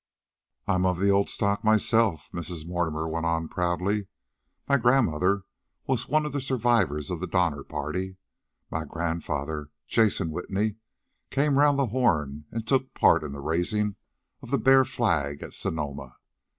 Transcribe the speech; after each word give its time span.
"I'm 0.67 0.83
of 0.87 0.97
the 0.99 1.11
old 1.11 1.29
stock 1.29 1.63
myself," 1.63 2.27
Mrs. 2.33 2.65
Mortimer 2.67 3.07
went 3.07 3.27
on 3.27 3.47
proudly. 3.47 4.07
"My 4.67 4.77
grandmother 4.79 5.43
was 5.85 6.07
one 6.09 6.25
of 6.25 6.33
the 6.33 6.41
survivors 6.41 7.11
of 7.11 7.19
the 7.19 7.27
Donner 7.27 7.63
Party. 7.63 8.17
My 8.71 8.83
grandfather, 8.83 9.69
Jason 9.87 10.31
Whitney, 10.31 10.77
came 11.29 11.59
around 11.59 11.75
the 11.75 11.85
Horn 11.93 12.45
and 12.49 12.65
took 12.65 12.95
part 12.95 13.23
in 13.23 13.31
the 13.31 13.41
raising 13.41 13.95
of 14.41 14.49
the 14.49 14.57
Bear 14.57 14.85
Flag 14.85 15.43
at 15.43 15.53
Sonoma. 15.53 16.15